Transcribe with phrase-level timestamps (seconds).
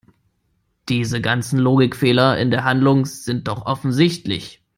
[0.89, 4.63] Diese ganzen Logikfehler in der Handlung sind doch offensichtlich!